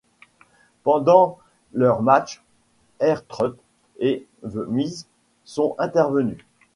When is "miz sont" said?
4.67-5.75